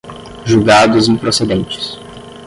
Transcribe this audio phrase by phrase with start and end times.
[0.47, 1.99] julgados improcedentes